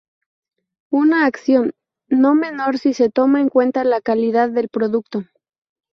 Una 0.89 1.27
acción 1.27 1.73
no 2.09 2.33
menor 2.33 2.79
si 2.79 2.95
se 2.95 3.11
toma 3.11 3.39
en 3.39 3.49
cuenta 3.49 3.83
la 3.83 4.01
calidad 4.01 4.49
del 4.49 4.67
producto. 4.67 5.25